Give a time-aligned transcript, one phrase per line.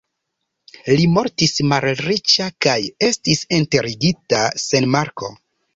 [0.99, 2.77] Li mortis malriĉa kaj
[3.11, 5.37] estis enterigita sen marko.